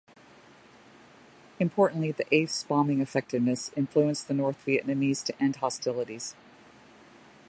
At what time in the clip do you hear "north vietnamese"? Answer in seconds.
4.33-5.23